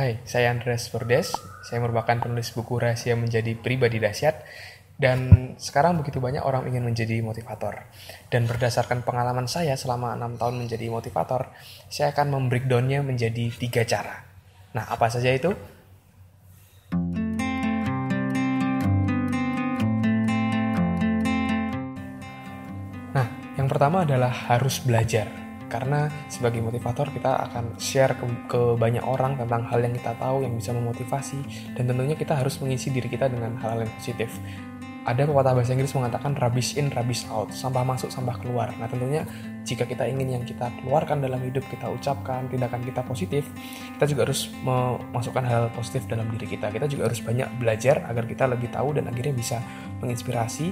Hai, 0.00 0.16
saya 0.24 0.48
Andres 0.48 0.88
Bordes. 0.88 1.36
Saya 1.60 1.84
merupakan 1.84 2.16
penulis 2.16 2.56
buku 2.56 2.80
Rahasia 2.80 3.20
Menjadi 3.20 3.52
Pribadi 3.52 4.00
Dahsyat. 4.00 4.32
Dan 4.96 5.52
sekarang 5.60 6.00
begitu 6.00 6.24
banyak 6.24 6.40
orang 6.40 6.64
ingin 6.72 6.88
menjadi 6.88 7.20
motivator. 7.20 7.84
Dan 8.32 8.48
berdasarkan 8.48 9.04
pengalaman 9.04 9.44
saya 9.44 9.76
selama 9.76 10.16
enam 10.16 10.40
tahun 10.40 10.56
menjadi 10.56 10.88
motivator, 10.88 11.52
saya 11.92 12.16
akan 12.16 12.32
membreakdownnya 12.32 13.04
menjadi 13.04 13.52
tiga 13.52 13.84
cara. 13.84 14.24
Nah, 14.72 14.88
apa 14.88 15.12
saja 15.12 15.36
itu? 15.36 15.52
Nah, 23.12 23.28
yang 23.60 23.68
pertama 23.68 24.08
adalah 24.08 24.32
harus 24.48 24.80
belajar. 24.80 25.49
Karena 25.70 26.10
sebagai 26.26 26.58
motivator 26.58 27.06
kita 27.14 27.46
akan 27.46 27.78
share 27.78 28.18
ke, 28.18 28.26
ke 28.50 28.60
banyak 28.74 29.06
orang 29.06 29.38
tentang 29.38 29.62
hal 29.70 29.80
yang 29.80 29.94
kita 29.94 30.18
tahu 30.18 30.42
yang 30.42 30.58
bisa 30.58 30.74
memotivasi 30.74 31.38
dan 31.78 31.86
tentunya 31.86 32.18
kita 32.18 32.34
harus 32.34 32.58
mengisi 32.58 32.90
diri 32.90 33.06
kita 33.06 33.30
dengan 33.30 33.54
hal-hal 33.62 33.86
yang 33.86 33.92
positif. 33.94 34.34
Ada 35.00 35.24
pepatah 35.24 35.56
bahasa 35.56 35.72
Inggris 35.72 35.96
mengatakan 35.96 36.36
rubbish 36.36 36.76
in, 36.76 36.92
rubbish 36.92 37.24
out, 37.32 37.48
sampah 37.56 37.80
masuk, 37.88 38.12
sampah 38.12 38.36
keluar. 38.36 38.68
Nah 38.76 38.84
tentunya 38.84 39.24
jika 39.64 39.88
kita 39.88 40.04
ingin 40.04 40.36
yang 40.36 40.44
kita 40.44 40.68
keluarkan 40.82 41.24
dalam 41.24 41.40
hidup, 41.40 41.64
kita 41.72 41.88
ucapkan, 41.88 42.44
tindakan 42.52 42.84
kita 42.84 43.00
positif, 43.08 43.48
kita 43.96 44.04
juga 44.04 44.28
harus 44.28 44.52
memasukkan 44.60 45.44
hal 45.48 45.62
positif 45.72 46.04
dalam 46.04 46.28
diri 46.36 46.52
kita. 46.52 46.68
Kita 46.68 46.84
juga 46.84 47.08
harus 47.08 47.24
banyak 47.24 47.48
belajar 47.56 48.04
agar 48.12 48.28
kita 48.28 48.44
lebih 48.44 48.68
tahu 48.68 49.00
dan 49.00 49.08
akhirnya 49.08 49.32
bisa 49.32 49.56
menginspirasi 50.04 50.68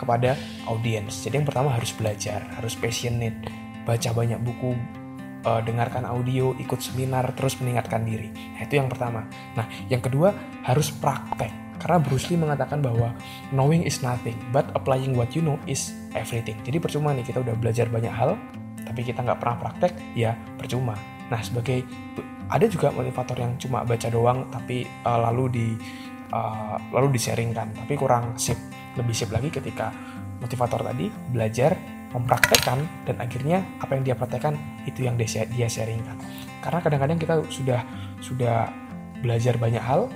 kepada 0.00 0.32
audiens. 0.64 1.12
Jadi 1.20 1.44
yang 1.44 1.46
pertama 1.46 1.76
harus 1.76 1.92
belajar, 1.92 2.40
harus 2.56 2.72
passionate, 2.72 3.36
baca 3.84 4.10
banyak 4.12 4.40
buku, 4.42 4.76
uh, 5.44 5.60
dengarkan 5.64 6.04
audio, 6.04 6.52
ikut 6.56 6.80
seminar, 6.80 7.32
terus 7.36 7.56
meningkatkan 7.58 8.04
diri. 8.04 8.32
Nah, 8.32 8.60
itu 8.64 8.74
yang 8.76 8.88
pertama. 8.88 9.24
Nah, 9.56 9.66
yang 9.88 10.00
kedua 10.04 10.32
harus 10.64 10.92
praktek 10.92 11.60
karena 11.80 11.96
Bruce 11.96 12.28
Lee 12.28 12.36
mengatakan 12.36 12.84
bahwa 12.84 13.16
knowing 13.56 13.88
is 13.88 14.04
nothing, 14.04 14.36
but 14.52 14.68
applying 14.76 15.16
what 15.16 15.32
you 15.32 15.40
know 15.40 15.56
is 15.64 15.96
everything. 16.12 16.60
Jadi 16.60 16.76
percuma 16.76 17.16
nih 17.16 17.24
kita 17.24 17.40
udah 17.40 17.56
belajar 17.56 17.88
banyak 17.88 18.12
hal, 18.12 18.36
tapi 18.84 19.00
kita 19.00 19.24
nggak 19.24 19.40
pernah 19.40 19.56
praktek, 19.56 19.96
ya 20.12 20.36
percuma. 20.60 20.92
Nah 21.32 21.40
sebagai 21.40 21.88
ada 22.52 22.68
juga 22.68 22.92
motivator 22.92 23.36
yang 23.40 23.56
cuma 23.56 23.80
baca 23.82 24.08
doang, 24.12 24.52
tapi 24.52 24.84
uh, 25.08 25.18
lalu 25.32 25.44
di 25.48 25.66
uh, 26.36 26.76
lalu 26.92 27.16
disaringkan, 27.16 27.72
tapi 27.72 27.96
kurang 27.96 28.36
sip. 28.36 28.60
Lebih 29.00 29.16
sip 29.16 29.32
lagi 29.32 29.48
ketika 29.48 29.88
motivator 30.44 30.84
tadi 30.84 31.08
belajar, 31.32 31.72
mempraktekkan, 32.10 32.82
dan 33.06 33.16
akhirnya 33.22 33.62
apa 33.78 33.94
yang 33.94 34.02
dia 34.02 34.14
praktekkan 34.18 34.58
itu 34.86 35.06
yang 35.06 35.14
dia, 35.14 35.46
dia 35.46 35.68
sharingkan. 35.70 36.18
Karena 36.60 36.78
kadang-kadang 36.82 37.18
kita 37.18 37.34
sudah 37.48 37.80
sudah 38.18 38.68
belajar 39.22 39.54
banyak 39.56 39.80
hal, 39.80 40.10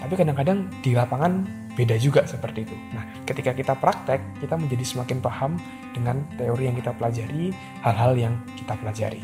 tapi 0.00 0.14
kadang-kadang 0.16 0.70
di 0.80 0.94
lapangan 0.94 1.44
beda 1.74 1.96
juga 1.96 2.26
seperti 2.26 2.66
itu. 2.66 2.76
Nah, 2.92 3.04
ketika 3.24 3.54
kita 3.54 3.72
praktek, 3.78 4.20
kita 4.42 4.54
menjadi 4.58 4.84
semakin 4.84 5.18
paham 5.22 5.56
dengan 5.96 6.22
teori 6.36 6.68
yang 6.70 6.76
kita 6.76 6.92
pelajari, 6.94 7.54
hal-hal 7.82 8.12
yang 8.16 8.34
kita 8.58 8.74
pelajari. 8.78 9.22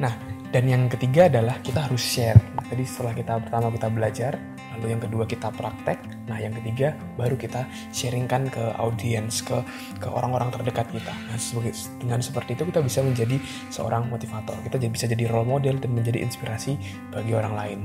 Nah, 0.00 0.12
dan 0.50 0.64
yang 0.66 0.82
ketiga 0.90 1.30
adalah 1.30 1.62
kita 1.62 1.86
harus 1.86 2.02
share. 2.02 2.38
Nah, 2.58 2.64
tadi 2.66 2.82
setelah 2.82 3.14
kita 3.14 3.38
pertama 3.38 3.70
kita 3.70 3.88
belajar, 3.90 4.32
lalu 4.76 4.86
yang 4.96 5.02
kedua 5.02 5.24
kita 5.28 5.48
praktek, 5.54 6.19
nah 6.30 6.38
yang 6.38 6.54
ketiga 6.54 6.94
baru 7.18 7.34
kita 7.34 7.66
sharingkan 7.90 8.46
ke 8.46 8.64
audiens, 8.78 9.42
ke 9.42 9.58
ke 9.98 10.06
orang-orang 10.06 10.54
terdekat 10.54 10.86
kita. 10.94 11.10
Nah, 11.10 11.34
sebagai, 11.34 11.74
dengan 11.98 12.22
seperti 12.22 12.54
itu 12.54 12.62
kita 12.70 12.80
bisa 12.80 13.02
menjadi 13.02 13.36
seorang 13.74 14.06
motivator. 14.06 14.54
Kita 14.62 14.78
bisa 14.86 15.10
jadi 15.10 15.26
role 15.26 15.50
model 15.50 15.82
dan 15.82 15.90
menjadi 15.90 16.22
inspirasi 16.22 16.78
bagi 17.10 17.34
orang 17.34 17.54
lain. 17.58 17.80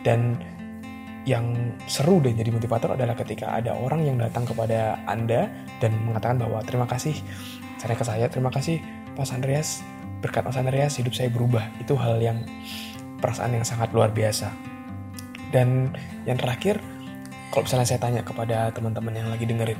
Dan 0.00 0.40
yang 1.28 1.76
seru 1.84 2.16
dan 2.24 2.32
jadi 2.32 2.48
motivator 2.48 2.96
adalah 2.96 3.12
ketika 3.12 3.52
ada 3.52 3.76
orang 3.76 4.08
yang 4.08 4.16
datang 4.16 4.48
kepada 4.48 4.96
Anda 5.04 5.52
dan 5.76 5.92
mengatakan 6.08 6.40
bahwa 6.40 6.64
terima 6.64 6.88
kasih 6.88 7.12
saya 7.76 7.96
ke 7.96 8.04
saya, 8.04 8.24
terima 8.32 8.48
kasih 8.48 8.80
Mas 9.20 9.32
Andreas, 9.32 9.84
berkat 10.24 10.44
Mas 10.48 10.56
Andreas 10.56 10.96
hidup 10.96 11.12
saya 11.12 11.28
berubah. 11.28 11.64
Itu 11.76 11.96
hal 11.96 12.20
yang 12.24 12.44
perasaan 13.20 13.52
yang 13.52 13.64
sangat 13.68 13.92
luar 13.92 14.12
biasa. 14.12 14.48
Dan 15.50 15.92
yang 16.24 16.38
terakhir, 16.38 16.80
kalau 17.50 17.66
misalnya 17.66 17.86
saya 17.86 18.00
tanya 18.00 18.22
kepada 18.22 18.70
teman-teman 18.70 19.12
yang 19.14 19.28
lagi 19.30 19.44
dengerin, 19.44 19.78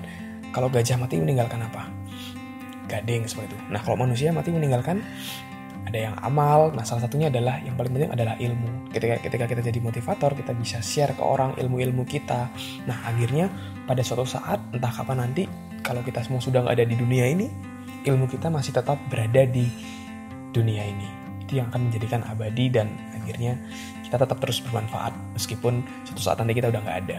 kalau 0.50 0.66
gajah 0.66 0.98
mati 0.98 1.22
meninggalkan 1.22 1.62
apa? 1.62 1.86
Gading 2.90 3.30
seperti 3.30 3.54
itu. 3.54 3.58
Nah, 3.70 3.78
kalau 3.80 3.94
manusia 3.94 4.34
mati 4.34 4.50
meninggalkan 4.50 4.98
ada 5.90 5.98
yang 6.06 6.16
amal 6.22 6.70
nah 6.70 6.86
salah 6.86 7.02
satunya 7.02 7.26
adalah 7.26 7.58
yang 7.66 7.74
paling 7.74 7.90
penting 7.90 8.14
adalah 8.14 8.38
ilmu 8.38 8.94
ketika 8.94 9.18
ketika 9.26 9.44
kita 9.50 9.60
jadi 9.74 9.78
motivator 9.82 10.30
kita 10.38 10.54
bisa 10.54 10.78
share 10.78 11.18
ke 11.18 11.22
orang 11.22 11.58
ilmu-ilmu 11.58 12.06
kita 12.06 12.46
nah 12.86 12.98
akhirnya 13.10 13.50
pada 13.90 13.98
suatu 14.06 14.22
saat 14.22 14.62
entah 14.70 14.94
kapan 14.94 15.26
nanti 15.26 15.50
kalau 15.82 16.06
kita 16.06 16.22
semua 16.22 16.38
sudah 16.38 16.62
nggak 16.62 16.78
ada 16.78 16.86
di 16.86 16.94
dunia 16.94 17.26
ini 17.26 17.50
ilmu 18.06 18.30
kita 18.30 18.48
masih 18.54 18.70
tetap 18.70 19.02
berada 19.10 19.42
di 19.50 19.66
dunia 20.54 20.86
ini 20.86 21.08
itu 21.42 21.58
yang 21.58 21.66
akan 21.74 21.90
menjadikan 21.90 22.22
abadi 22.22 22.70
dan 22.70 22.94
akhirnya 23.22 23.60
kita 24.04 24.16
tetap 24.20 24.38
terus 24.42 24.58
bermanfaat 24.64 25.12
meskipun 25.36 25.84
suatu 26.08 26.20
saat 26.22 26.40
nanti 26.42 26.56
kita 26.56 26.72
udah 26.72 26.80
nggak 26.82 26.98
ada 27.06 27.18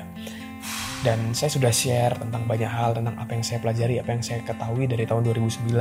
dan 1.01 1.33
saya 1.33 1.49
sudah 1.49 1.73
share 1.73 2.13
tentang 2.13 2.45
banyak 2.45 2.69
hal 2.69 2.93
tentang 2.93 3.17
apa 3.17 3.33
yang 3.33 3.41
saya 3.41 3.57
pelajari, 3.57 3.97
apa 3.97 4.13
yang 4.13 4.21
saya 4.21 4.45
ketahui 4.45 4.85
dari 4.85 5.09
tahun 5.09 5.25
2009 5.33 5.73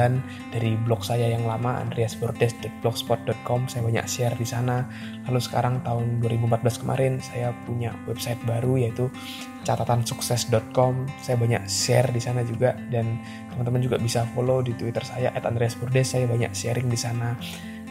dari 0.48 0.80
blog 0.80 1.04
saya 1.04 1.28
yang 1.28 1.44
lama 1.44 1.76
andreasbordes.blogspot.com 1.84 3.68
saya 3.68 3.84
banyak 3.84 4.04
share 4.08 4.32
di 4.40 4.48
sana. 4.48 4.88
Lalu 5.28 5.40
sekarang 5.44 5.84
tahun 5.84 6.24
2014 6.24 6.80
kemarin 6.80 7.12
saya 7.20 7.52
punya 7.68 7.92
website 8.08 8.40
baru 8.48 8.80
yaitu 8.80 9.12
catatansukses.com. 9.68 11.04
Saya 11.20 11.36
banyak 11.36 11.68
share 11.68 12.08
di 12.16 12.20
sana 12.24 12.40
juga 12.40 12.72
dan 12.88 13.20
teman-teman 13.52 13.84
juga 13.84 14.00
bisa 14.00 14.24
follow 14.32 14.64
di 14.64 14.72
Twitter 14.72 15.04
saya 15.04 15.36
@andreasbordes. 15.36 16.16
Saya 16.16 16.24
banyak 16.24 16.56
sharing 16.56 16.88
di 16.88 16.96
sana. 16.96 17.36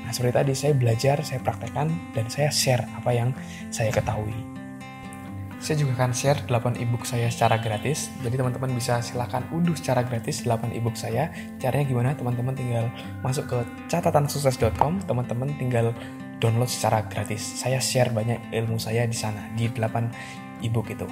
Nah, 0.10 0.14
seperti 0.18 0.42
tadi 0.42 0.54
saya 0.58 0.74
belajar, 0.74 1.22
saya 1.22 1.38
praktekkan 1.38 2.18
dan 2.18 2.26
saya 2.34 2.50
share 2.50 2.82
apa 2.98 3.14
yang 3.14 3.30
saya 3.70 3.94
ketahui. 3.94 4.34
Saya 5.62 5.86
juga 5.86 6.02
akan 6.02 6.18
share 6.18 6.50
8 6.50 6.82
ebook 6.82 7.06
saya 7.06 7.30
secara 7.30 7.62
gratis. 7.62 8.10
Jadi 8.26 8.42
teman-teman 8.42 8.74
bisa 8.74 9.06
silahkan 9.06 9.46
unduh 9.54 9.78
secara 9.78 10.02
gratis 10.02 10.42
8 10.42 10.74
ebook 10.74 10.98
saya. 10.98 11.30
Caranya 11.62 11.86
gimana? 11.86 12.18
Teman-teman 12.18 12.58
tinggal 12.58 12.90
masuk 13.22 13.54
ke 13.54 13.62
catatansukses.com, 13.86 15.06
teman-teman 15.06 15.54
tinggal 15.62 15.94
download 16.42 16.74
secara 16.74 17.06
gratis. 17.06 17.62
Saya 17.62 17.78
share 17.78 18.10
banyak 18.10 18.50
ilmu 18.50 18.82
saya 18.82 19.06
di 19.06 19.14
sana 19.14 19.46
di 19.54 19.70
8 19.70 20.66
ebook 20.66 20.90
itu. 20.90 21.06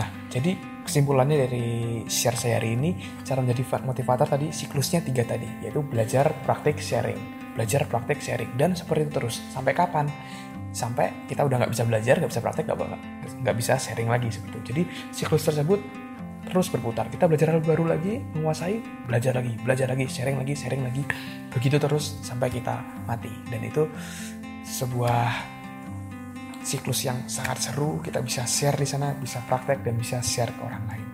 Nah, 0.00 0.08
jadi 0.32 0.56
kesimpulannya 0.88 1.44
dari 1.44 1.64
share 2.08 2.40
saya 2.40 2.56
hari 2.56 2.72
ini, 2.72 2.96
cara 3.20 3.44
menjadi 3.44 3.84
motivator 3.84 4.24
tadi 4.24 4.48
siklusnya 4.48 5.04
tiga 5.04 5.28
tadi, 5.28 5.60
yaitu 5.60 5.84
belajar, 5.84 6.40
praktik, 6.40 6.80
sharing. 6.80 7.39
Belajar, 7.54 7.86
praktik, 7.86 8.22
sharing. 8.22 8.54
Dan 8.54 8.74
seperti 8.78 9.08
itu 9.08 9.12
terus. 9.18 9.42
Sampai 9.50 9.74
kapan? 9.74 10.06
Sampai 10.70 11.26
kita 11.26 11.42
udah 11.42 11.66
nggak 11.66 11.72
bisa 11.74 11.82
belajar, 11.82 12.14
nggak 12.22 12.30
bisa 12.30 12.42
praktek, 12.42 12.64
nggak 13.42 13.56
bisa 13.58 13.74
sharing 13.74 14.06
lagi 14.06 14.30
seperti 14.30 14.54
itu. 14.54 14.66
Jadi 14.70 14.82
siklus 15.10 15.42
tersebut 15.42 15.80
terus 16.46 16.66
berputar. 16.70 17.06
Kita 17.10 17.26
belajar 17.26 17.54
hal 17.54 17.62
baru 17.62 17.90
lagi, 17.90 18.22
menguasai, 18.38 19.06
belajar 19.06 19.38
lagi, 19.38 19.54
belajar 19.60 19.86
lagi, 19.90 20.04
sharing 20.06 20.36
lagi, 20.38 20.54
sharing 20.54 20.82
lagi. 20.82 21.02
Begitu 21.50 21.76
terus 21.78 22.18
sampai 22.22 22.48
kita 22.50 22.82
mati. 23.06 23.30
Dan 23.50 23.66
itu 23.66 23.86
sebuah 24.66 25.30
siklus 26.62 27.06
yang 27.06 27.18
sangat 27.30 27.70
seru. 27.70 28.02
Kita 28.02 28.22
bisa 28.22 28.46
share 28.46 28.78
di 28.78 28.86
sana, 28.86 29.14
bisa 29.14 29.42
praktek 29.46 29.82
dan 29.86 29.98
bisa 29.98 30.22
share 30.22 30.50
ke 30.54 30.62
orang 30.62 30.84
lain. 30.90 31.06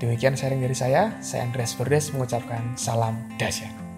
Demikian 0.00 0.34
sharing 0.38 0.62
dari 0.64 0.76
saya. 0.76 1.18
Saya 1.20 1.44
Andreas 1.44 1.76
Berdes 1.76 2.10
mengucapkan 2.14 2.74
salam 2.78 3.20
dahsyat. 3.36 3.89